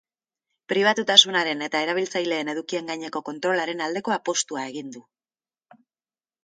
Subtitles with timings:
[0.71, 5.05] Pribatutasunaren eta erabiltzaileen edukien gaineko kontrolaren aldeko apustua egin du.